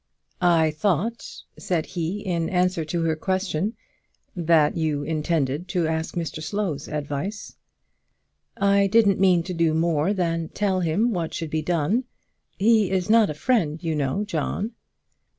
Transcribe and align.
"I 0.41 0.71
thought," 0.71 1.43
said 1.59 1.85
he, 1.85 2.21
in 2.25 2.49
answer 2.49 2.83
to 2.85 3.03
her 3.03 3.15
question, 3.15 3.75
"that 4.35 4.75
you 4.75 5.03
intended 5.03 5.67
to 5.67 5.85
ask 5.87 6.15
Mr 6.15 6.41
Slow's 6.41 6.87
advice?" 6.87 7.55
"I 8.57 8.87
didn't 8.87 9.19
mean 9.19 9.43
to 9.43 9.53
do 9.53 9.75
more 9.75 10.11
than 10.11 10.49
tell 10.49 10.79
him 10.79 11.13
what 11.13 11.35
should 11.35 11.51
be 11.51 11.61
done. 11.61 12.05
He 12.57 12.89
is 12.89 13.11
not 13.11 13.29
a 13.29 13.35
friend, 13.35 13.77
you 13.83 13.93
know, 13.93 14.23
John." 14.23 14.71